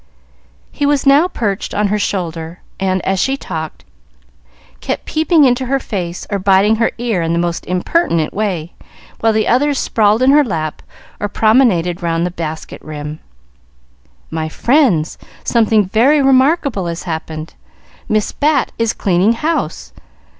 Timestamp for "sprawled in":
9.77-10.31